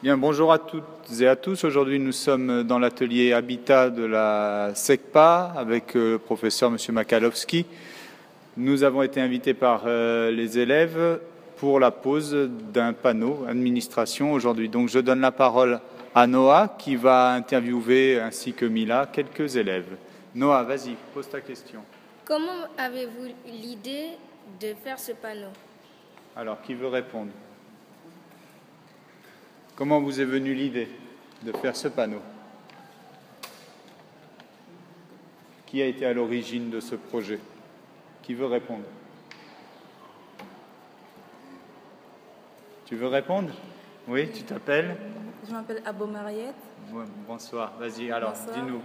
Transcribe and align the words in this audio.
Bien, 0.00 0.16
bonjour 0.16 0.52
à 0.52 0.60
toutes 0.60 0.84
et 1.20 1.26
à 1.26 1.34
tous. 1.34 1.64
Aujourd'hui, 1.64 1.98
nous 1.98 2.12
sommes 2.12 2.62
dans 2.62 2.78
l'atelier 2.78 3.32
Habitat 3.32 3.90
de 3.90 4.04
la 4.04 4.70
SECPA 4.72 5.52
avec 5.56 5.96
euh, 5.96 6.12
le 6.12 6.18
professeur 6.20 6.70
M. 6.70 6.76
Makalowski. 6.94 7.66
Nous 8.56 8.84
avons 8.84 9.02
été 9.02 9.20
invités 9.20 9.54
par 9.54 9.82
euh, 9.86 10.30
les 10.30 10.56
élèves 10.60 11.18
pour 11.56 11.80
la 11.80 11.90
pose 11.90 12.48
d'un 12.72 12.92
panneau 12.92 13.44
administration 13.48 14.34
aujourd'hui. 14.34 14.68
Donc, 14.68 14.88
je 14.88 15.00
donne 15.00 15.20
la 15.20 15.32
parole 15.32 15.80
à 16.14 16.28
Noah 16.28 16.76
qui 16.78 16.94
va 16.94 17.32
interviewer 17.32 18.20
ainsi 18.20 18.52
que 18.52 18.66
Mila 18.66 19.08
quelques 19.12 19.56
élèves. 19.56 19.96
Noah, 20.32 20.62
vas-y, 20.62 20.94
pose 21.12 21.28
ta 21.28 21.40
question. 21.40 21.80
Comment 22.24 22.68
avez-vous 22.78 23.34
l'idée 23.46 24.10
de 24.60 24.74
faire 24.74 25.00
ce 25.00 25.10
panneau? 25.10 25.50
Alors, 26.36 26.62
qui 26.62 26.74
veut 26.74 26.86
répondre? 26.86 27.32
Comment 29.78 30.00
vous 30.00 30.20
est 30.20 30.24
venue 30.24 30.54
l'idée 30.54 30.88
de 31.44 31.52
faire 31.52 31.76
ce 31.76 31.86
panneau 31.86 32.20
Qui 35.66 35.80
a 35.80 35.86
été 35.86 36.04
à 36.04 36.12
l'origine 36.12 36.68
de 36.68 36.80
ce 36.80 36.96
projet 36.96 37.38
Qui 38.24 38.34
veut 38.34 38.46
répondre 38.46 38.82
Tu 42.86 42.96
veux 42.96 43.06
répondre 43.06 43.50
Oui, 44.08 44.28
tu 44.32 44.42
t'appelles 44.42 44.96
Je 45.46 45.52
m'appelle 45.52 45.80
Abo 45.84 46.06
Mariette. 46.06 46.56
Ouais, 46.92 47.04
Bonsoir, 47.28 47.74
vas-y, 47.78 48.10
alors 48.10 48.32
dis-nous, 48.32 48.82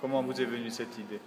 comment 0.00 0.24
vous 0.24 0.40
est 0.40 0.44
venue 0.44 0.70
cette 0.70 0.98
idée 0.98 1.20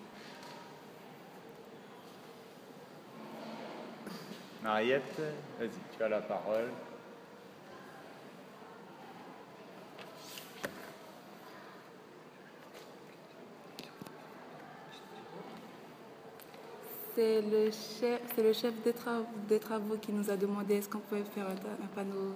Mariette, 4.62 5.22
vas-y, 5.58 5.70
tu 5.96 6.04
as 6.04 6.10
la 6.10 6.20
parole. 6.20 6.68
C'est 17.20 17.42
le 17.42 17.70
chef, 17.70 18.22
c'est 18.34 18.42
le 18.44 18.54
chef 18.54 18.74
des, 18.82 18.94
tra- 18.94 19.26
des 19.50 19.60
travaux 19.60 19.98
qui 19.98 20.14
nous 20.14 20.30
a 20.32 20.38
demandé 20.38 20.76
est-ce 20.76 20.88
qu'on 20.88 21.00
pouvait 21.00 21.26
faire 21.36 21.48
un, 21.48 21.84
un 21.84 21.88
panneau. 21.94 22.34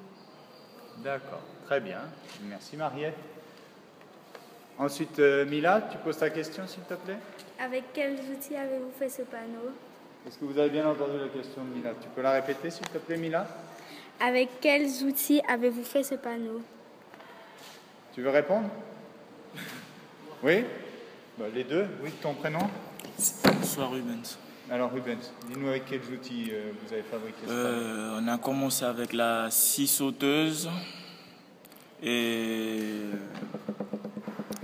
D'accord, 0.97 1.39
très 1.65 1.79
bien. 1.79 1.99
Merci 2.49 2.75
Mariette. 2.75 3.15
Ensuite, 4.77 5.17
euh, 5.19 5.45
Mila, 5.45 5.83
tu 5.89 5.97
poses 5.99 6.17
ta 6.17 6.29
question 6.29 6.67
s'il 6.67 6.83
te 6.83 6.95
plaît? 6.95 7.15
Avec 7.61 7.93
quels 7.93 8.15
outils 8.29 8.57
avez-vous 8.57 8.91
fait 8.99 9.07
ce 9.07 9.21
panneau? 9.21 9.71
Est-ce 10.27 10.37
que 10.37 10.43
vous 10.43 10.59
avez 10.59 10.69
bien 10.69 10.85
entendu 10.85 11.17
la 11.17 11.29
question 11.29 11.63
de 11.63 11.77
Mila? 11.77 11.91
Tu 12.01 12.09
peux 12.13 12.21
la 12.21 12.31
répéter 12.33 12.69
s'il 12.69 12.85
te 12.89 12.97
plaît 12.97 13.15
Mila? 13.15 13.47
Avec 14.19 14.59
quels 14.59 14.89
outils 15.05 15.41
avez-vous 15.47 15.83
fait 15.85 16.03
ce 16.03 16.15
panneau? 16.15 16.61
Tu 18.13 18.21
veux 18.21 18.31
répondre? 18.31 18.67
Oui? 20.43 20.65
Bah, 21.37 21.45
Les 21.53 21.63
deux. 21.63 21.87
Oui, 22.03 22.11
ton 22.21 22.33
prénom? 22.33 22.67
Bonsoir 23.45 23.91
Rubens. 23.91 24.37
Alors 24.71 24.91
Rubens, 24.91 25.31
dis-nous 25.47 25.67
avec 25.67 25.85
quels 25.85 26.01
outils 26.13 26.49
euh, 26.51 26.71
vous 26.85 26.93
avez 26.93 27.03
fabriqué 27.03 27.37
panneau 27.45 27.59
Euh, 27.59 28.19
on 28.21 28.27
a 28.27 28.37
commencé 28.37 28.85
avec 28.85 29.13
la 29.13 29.51
scie 29.51 29.87
sauteuse 29.87 30.69
et 32.01 33.01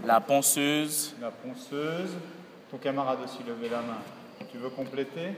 la 0.05 0.19
ponceuse. 0.21 1.13
La 1.21 1.31
ponceuse. 1.31 2.11
Ton 2.71 2.77
camarade 2.77 3.19
aussi 3.25 3.39
levé 3.47 3.69
la 3.69 3.81
main. 3.81 3.97
Tu 4.51 4.57
veux 4.57 4.69
compléter? 4.69 5.33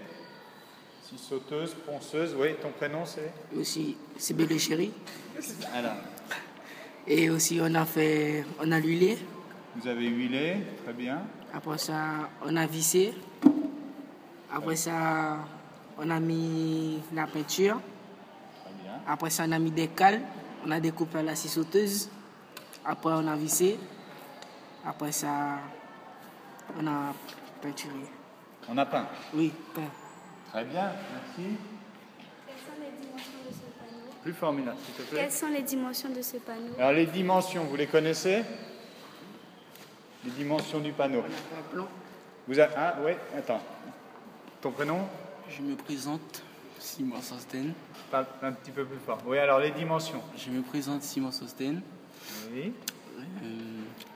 Si 1.04 1.18
sauteuse, 1.18 1.74
ponceuse, 1.86 2.36
oui, 2.40 2.50
ton 2.62 2.70
prénom 2.70 3.04
c'est? 3.06 3.32
Aussi 3.58 3.98
Sibélé 4.18 4.58
Chéri. 4.60 4.92
Alors, 5.74 5.94
Et 7.08 7.30
aussi 7.30 7.60
on 7.62 7.74
a 7.76 7.86
fait, 7.86 8.46
on 8.60 8.72
a 8.72 8.80
l'huilé. 8.80 9.18
vous 9.76 9.88
avez 9.88 10.06
huilé, 10.08 10.58
très 10.84 10.94
bien. 10.94 11.24
Après 11.54 11.78
ça, 11.80 12.30
on 12.46 12.56
a 12.56 12.66
vissé. 12.68 13.14
Après 14.54 14.76
ça, 14.76 15.38
on 15.98 16.10
a 16.10 16.20
mis 16.20 17.00
la 17.14 17.26
peinture. 17.28 17.80
Après 19.08 19.30
ça, 19.30 19.44
on 19.48 19.52
a 19.52 19.60
mis 19.60 19.72
des 19.72 19.88
cales. 19.88 20.22
On 20.66 20.72
a 20.72 20.80
découpé 20.80 21.20
à 21.20 21.24
la 21.24 21.36
scie 21.36 21.48
sauteuse. 21.50 22.10
Après, 22.86 23.12
on 23.14 23.28
a 23.28 23.36
vissé. 23.36 23.80
Après 24.86 25.12
ça, 25.12 25.60
on 26.78 26.86
a 26.88 27.14
peinturé. 27.62 27.94
On 28.70 28.78
a 28.78 28.86
peint. 28.86 29.08
Oui, 29.34 29.52
peint. 29.74 29.82
Très 30.52 30.66
bien, 30.66 30.92
merci. 31.14 31.56
Quelles 32.46 32.56
sont 32.58 32.82
les 32.82 32.92
dimensions 33.00 33.40
de 33.48 33.54
ce 33.54 33.62
panneau 33.80 34.22
Plus 34.22 34.34
formidable, 34.34 34.78
s'il 34.86 34.94
te 34.96 35.02
plaît. 35.10 35.22
Quelles 35.22 35.32
sont 35.32 35.48
les 35.48 35.62
dimensions 35.62 36.10
de 36.10 36.22
ce 36.22 36.38
panneau 36.38 36.74
Alors 36.78 36.92
les 36.92 37.06
dimensions, 37.06 37.64
vous 37.64 37.76
les 37.76 37.88
connaissez? 37.88 38.44
Les 40.26 40.32
dimensions 40.32 40.80
du 40.80 40.92
panneau. 40.92 41.20
Un 41.20 41.74
plan. 41.74 41.88
Vous 42.48 42.60
avez... 42.60 42.74
Ah 42.76 42.96
oui, 43.04 43.12
attends. 43.38 43.62
Ton 44.62 44.72
prénom 44.72 45.00
Je 45.50 45.62
me 45.62 45.76
présente, 45.76 46.44
Simon 46.80 47.22
Sosten. 47.22 47.74
Pas- 48.10 48.28
Un 48.42 48.52
petit 48.54 48.72
peu 48.72 48.86
plus 48.86 49.00
fort. 49.00 49.20
Oui, 49.26 49.38
alors 49.38 49.60
les 49.60 49.72
dimensions. 49.72 50.22
Je 50.38 50.50
me 50.50 50.62
présente, 50.62 51.04
Simon 51.04 51.32
Sosten. 51.32 51.82
Oui. 52.52 52.74
Euh, 53.20 53.24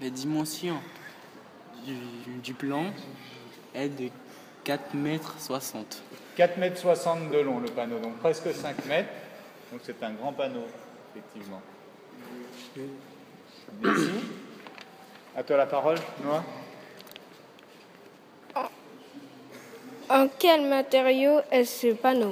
les 0.01 0.11
dimensions 0.11 0.77
du, 1.85 1.95
du 2.43 2.53
plan 2.53 2.85
est 3.73 3.89
de 3.89 4.09
4 4.63 4.93
mètres 4.93 5.35
60. 5.39 6.01
4 6.35 6.57
mètres 6.57 6.79
60 6.79 7.31
de 7.31 7.37
long 7.39 7.59
le 7.59 7.67
panneau, 7.69 7.99
donc 7.99 8.17
presque 8.17 8.51
5 8.53 8.85
mètres. 8.85 9.09
Donc 9.71 9.81
c'est 9.83 10.01
un 10.03 10.13
grand 10.13 10.33
panneau, 10.33 10.65
effectivement. 11.15 11.61
Merci. 13.81 14.09
À 15.35 15.43
toi 15.43 15.57
la 15.57 15.65
parole, 15.65 15.97
Noah. 16.23 16.43
En 20.09 20.27
quel 20.39 20.67
matériau 20.69 21.39
est 21.51 21.65
ce 21.65 21.93
panneau 21.93 22.29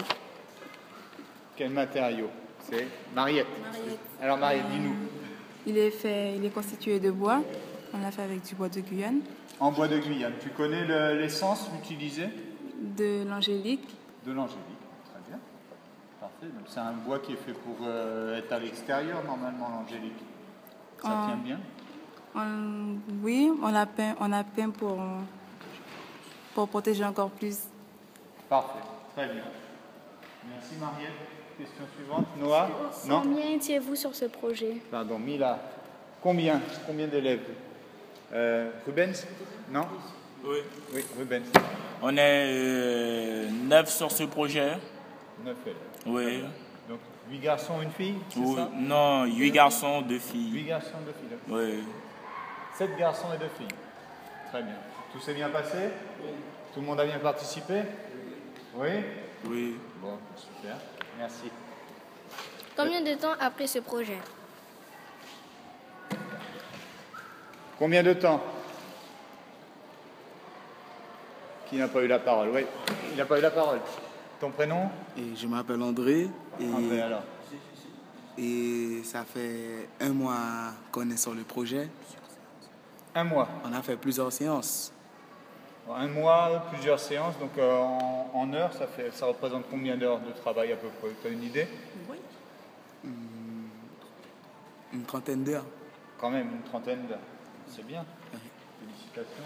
Quel 1.55 1.71
matériau 1.71 2.29
C'est 2.69 2.87
Mariette. 3.15 3.47
Mariette. 3.61 3.99
Alors 4.21 4.37
Mariette, 4.37 4.69
dis-nous. 4.71 4.95
Il 5.65 5.77
est 5.77 5.91
fait, 5.91 6.35
il 6.35 6.45
est 6.45 6.49
constitué 6.53 6.99
de 6.99 7.09
bois. 7.11 7.41
On 7.93 7.99
l'a 8.01 8.11
fait 8.11 8.23
avec 8.23 8.43
du 8.43 8.55
bois 8.55 8.69
de 8.69 8.79
Guyane, 8.81 9.21
En 9.59 9.71
bois 9.71 9.87
de 9.87 9.97
Guyane, 9.99 10.33
tu 10.41 10.49
connais 10.49 10.83
le- 10.85 11.19
l'essence 11.19 11.69
utilisée 11.81 12.27
de 12.81 13.23
l'angélique. 13.27 13.87
De 14.25 14.31
l'angélique. 14.33 14.63
Très 15.11 15.21
bien. 15.29 15.39
Parfait. 16.19 16.47
Donc 16.47 16.65
c'est 16.67 16.79
un 16.79 16.93
bois 16.93 17.19
qui 17.19 17.33
est 17.33 17.37
fait 17.37 17.53
pour 17.53 17.77
euh, 17.85 18.37
être 18.39 18.51
à 18.51 18.59
l'extérieur 18.59 19.23
normalement, 19.25 19.69
l'angélique. 19.69 20.17
Ça 21.01 21.09
tient 21.27 21.37
bien? 21.43 21.59
On- 22.35 22.97
oui, 23.23 23.51
on 23.61 23.69
l'a 23.71 23.85
peint, 23.85 24.15
on 24.19 24.31
a 24.31 24.43
peint 24.43 24.69
pour, 24.71 24.97
pour 26.53 26.67
protéger 26.67 27.03
encore 27.03 27.29
plus. 27.29 27.57
Parfait. 28.49 28.79
Très 29.15 29.25
bien. 29.27 29.43
Merci 30.49 30.75
Mariette. 30.79 31.11
Question 31.57 31.83
suivante. 31.95 32.25
Noah 32.39 32.67
Non? 33.07 33.21
Combien 33.21 33.49
étiez-vous 33.51 33.95
sur 33.95 34.15
ce 34.15 34.25
projet? 34.25 34.77
Pardon, 34.89 35.19
Mila. 35.19 35.59
Combien? 36.21 36.61
Combien 36.87 37.07
d'élèves? 37.07 37.47
Euh, 38.33 38.71
Rubens? 38.85 39.25
Non? 39.71 39.81
Oui. 40.43 40.57
Oui, 40.93 41.05
Rubens. 41.17 41.43
On 42.01 42.15
est 42.17 43.47
9 43.51 43.89
sur 43.89 44.11
ce 44.11 44.23
projet. 44.23 44.73
Neuf 45.45 45.55
élèves. 45.65 45.77
Oui. 46.07 46.43
Donc, 46.89 46.99
huit 47.29 47.39
garçons, 47.39 47.81
une 47.81 47.91
fille, 47.91 48.15
Oui. 48.35 48.55
ça? 48.55 48.69
Non, 48.75 49.25
8 49.25 49.51
garçons, 49.51 50.01
2 50.01 50.15
Huit 50.15 50.19
filles. 50.19 50.63
garçons, 50.65 50.97
deux 51.05 51.13
filles. 51.13 51.37
Oui. 51.49 51.83
Sept 52.75 52.97
garçons 52.97 53.27
et 53.33 53.37
deux 53.37 53.49
filles. 53.57 53.67
Très 54.53 54.61
bien. 54.61 54.75
Tout 55.11 55.19
s'est 55.19 55.33
bien 55.33 55.49
passé 55.49 55.89
Tout 56.75 56.81
le 56.81 56.85
monde 56.85 56.99
a 56.99 57.05
bien 57.05 57.17
participé 57.17 57.81
Oui 58.75 58.89
Oui. 59.49 59.77
Bon, 59.99 60.19
super. 60.37 60.77
Merci. 61.17 61.49
Combien 62.77 63.01
de 63.01 63.15
temps 63.15 63.33
a 63.39 63.49
pris 63.49 63.67
ce 63.67 63.79
projet 63.79 64.19
Combien 67.79 68.03
de 68.03 68.13
temps 68.13 68.43
Qui 71.67 71.77
n'a 71.77 71.87
pas 71.87 72.03
eu 72.03 72.07
la 72.07 72.19
parole 72.19 72.49
Oui, 72.53 72.61
il 73.09 73.17
n'a 73.17 73.25
pas 73.25 73.39
eu 73.39 73.41
la 73.41 73.49
parole. 73.49 73.79
Ton 74.39 74.51
prénom 74.51 74.87
Et 75.17 75.35
je 75.35 75.47
m'appelle 75.47 75.81
André 75.81 76.27
et, 76.59 76.65
André, 76.71 77.01
alors. 77.01 77.23
et 78.37 79.01
ça 79.03 79.23
fait 79.23 79.89
un 79.99 80.09
mois 80.09 80.73
qu'on 80.91 81.09
est 81.09 81.17
sur 81.17 81.33
le 81.33 81.41
projet. 81.41 81.89
Un 83.15 83.23
mois. 83.23 83.47
On 83.63 83.73
a 83.73 83.81
fait 83.81 83.95
plusieurs 83.95 84.31
séances. 84.31 84.91
Un 85.89 86.07
mois, 86.07 86.65
plusieurs 86.71 86.99
séances, 86.99 87.37
donc 87.39 87.57
euh, 87.57 87.77
en, 87.77 88.31
en 88.33 88.53
heures, 88.53 88.73
ça, 88.73 88.87
fait, 88.87 89.11
ça 89.11 89.25
représente 89.25 89.65
combien 89.69 89.97
d'heures 89.97 90.19
de 90.19 90.31
travail 90.31 90.71
à 90.71 90.77
peu 90.77 90.87
près? 90.87 91.09
Tu 91.21 91.27
as 91.27 91.31
une 91.31 91.43
idée? 91.43 91.67
Une 94.93 95.03
trentaine 95.03 95.43
d'heures. 95.43 95.65
Quand 96.19 96.29
même, 96.29 96.49
une 96.51 96.61
trentaine 96.63 97.05
d'heures. 97.07 97.19
C'est 97.67 97.85
bien. 97.85 98.05
Félicitations. 98.79 99.43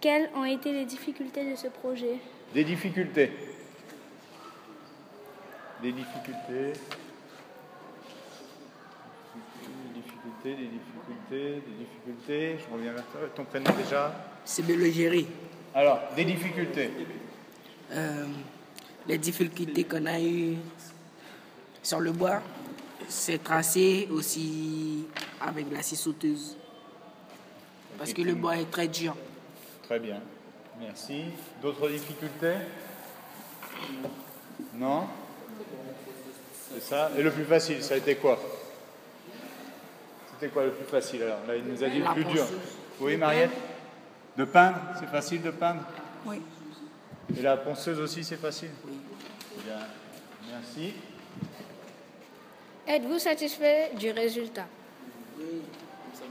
Quelles 0.00 0.30
ont 0.36 0.44
été 0.44 0.72
les 0.72 0.84
difficultés 0.84 1.50
de 1.50 1.56
ce 1.56 1.68
projet? 1.68 2.18
Des 2.52 2.64
difficultés. 2.64 3.32
Des 5.82 5.92
difficultés. 5.92 6.72
Des 9.62 10.00
difficultés, 10.00 10.54
des 10.54 10.70
difficultés, 10.78 11.62
des 11.66 11.84
difficultés. 11.84 12.58
Je 12.58 12.74
reviens 12.74 12.92
vers 12.92 13.04
toi. 13.06 13.20
Ton 13.34 13.44
prénom 13.44 13.70
déjà 13.76 14.12
C'est 14.44 14.62
Belogéry. 14.64 15.26
Alors, 15.74 16.00
des 16.14 16.24
difficultés. 16.24 16.90
Euh, 17.92 18.26
les 19.06 19.18
difficultés 19.18 19.84
qu'on 19.84 20.06
a 20.06 20.20
eues 20.20 20.56
sur 21.82 22.00
le 22.00 22.12
bois, 22.12 22.40
c'est 23.08 23.42
tracé 23.42 24.08
aussi 24.10 25.06
avec 25.40 25.66
la 25.72 25.82
scie 25.82 25.96
sauteuse. 25.96 26.56
Parce 27.98 28.12
que 28.12 28.22
le 28.22 28.34
bois 28.34 28.56
est 28.56 28.70
très 28.70 28.88
dur. 28.88 29.16
Très 29.84 29.98
bien. 29.98 30.20
Merci. 30.80 31.24
D'autres 31.62 31.88
difficultés? 31.88 32.56
Non? 34.74 35.06
C'est 36.72 36.82
ça 36.82 37.10
Et 37.16 37.22
le 37.22 37.30
plus 37.30 37.44
facile, 37.44 37.82
ça 37.82 37.94
a 37.94 37.96
été 37.96 38.16
quoi? 38.16 38.38
C'était 40.38 40.52
quoi 40.52 40.64
le 40.64 40.70
plus 40.72 40.84
facile 40.84 41.22
alors 41.22 41.38
Là, 41.48 41.56
il 41.56 41.64
nous 41.64 41.82
a 41.82 41.88
dit 41.88 41.98
le 41.98 42.12
plus 42.12 42.24
dur. 42.24 42.46
Oui, 43.00 43.16
Mariette 43.16 43.50
De 44.36 44.44
peindre 44.44 44.78
C'est 45.00 45.08
facile 45.08 45.42
de 45.42 45.50
peindre 45.50 45.80
Oui. 46.26 46.40
Et 47.36 47.42
la 47.42 47.56
ponceuse 47.56 47.98
aussi, 48.00 48.22
c'est 48.22 48.36
facile 48.36 48.70
Bien. 49.64 49.78
Merci. 50.52 50.92
Êtes-vous 52.86 53.18
satisfait 53.18 53.90
du 53.98 54.10
résultat? 54.10 54.66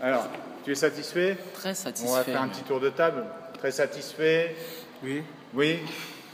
Alors, 0.01 0.27
tu 0.63 0.71
es 0.71 0.75
satisfait? 0.75 1.37
Très 1.53 1.73
satisfait. 1.73 2.09
On 2.09 2.15
va 2.15 2.23
faire 2.23 2.41
un 2.41 2.47
petit 2.47 2.63
tour 2.63 2.79
de 2.79 2.89
table. 2.89 3.25
Très 3.57 3.71
satisfait? 3.71 4.55
Oui. 5.03 5.23
Oui 5.53 5.79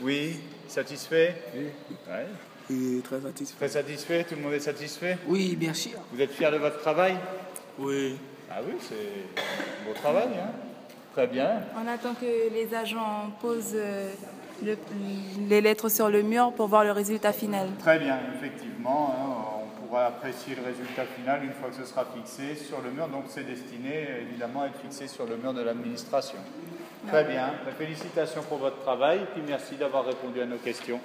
Oui 0.01 0.39
Satisfait? 0.67 1.35
Oui. 1.55 1.67
Ouais. 2.09 2.27
Et 2.69 3.01
très 3.01 3.19
satisfait. 3.19 3.55
Très 3.57 3.67
satisfait? 3.69 4.23
Tout 4.23 4.35
le 4.35 4.41
monde 4.41 4.53
est 4.53 4.59
satisfait? 4.59 5.17
Oui, 5.27 5.55
bien 5.55 5.73
sûr. 5.73 5.99
Vous 6.13 6.21
êtes 6.21 6.31
fiers 6.31 6.51
de 6.51 6.57
votre 6.57 6.79
travail? 6.79 7.15
Oui. 7.81 8.15
Ah 8.49 8.59
oui, 8.65 8.73
c'est 8.79 8.95
un 9.41 9.85
beau 9.87 9.93
travail. 9.93 10.27
Hein 10.37 10.51
Très 11.13 11.27
bien. 11.27 11.61
On 11.75 11.87
attend 11.87 12.13
que 12.13 12.25
les 12.53 12.73
agents 12.73 13.31
posent 13.41 13.73
euh, 13.75 14.09
le- 14.63 14.77
les 15.49 15.61
lettres 15.61 15.89
sur 15.89 16.09
le 16.09 16.21
mur 16.21 16.53
pour 16.53 16.67
voir 16.67 16.83
le 16.83 16.91
résultat 16.91 17.33
final. 17.33 17.67
Très 17.79 17.99
bien, 17.99 18.17
effectivement. 18.35 19.13
hein, 19.17 19.63
on 19.65 19.87
pourra 19.87 20.05
apprécier 20.07 20.55
le 20.55 20.63
résultat 20.63 21.03
final 21.17 21.43
une 21.43 21.51
fois 21.51 21.69
que 21.69 21.75
ce 21.75 21.85
sera 21.85 22.05
fixé 22.15 22.55
sur 22.55 22.81
le 22.81 22.91
mur. 22.91 23.07
Donc 23.09 23.25
c'est 23.27 23.43
destiné 23.45 24.07
évidemment 24.21 24.61
à 24.61 24.67
être 24.67 24.79
fixé 24.79 25.07
sur 25.07 25.25
le 25.25 25.35
mur 25.37 25.53
de 25.53 25.61
l'administration. 25.61 26.37
Très 27.07 27.23
bien. 27.25 27.53
Ben, 27.65 27.73
Félicitations 27.77 28.43
pour 28.43 28.59
votre 28.59 28.79
travail 28.83 29.19
et 29.19 29.25
puis 29.33 29.41
merci 29.45 29.75
d'avoir 29.75 30.05
répondu 30.05 30.39
à 30.41 30.45
nos 30.45 30.57
questions. 30.57 30.99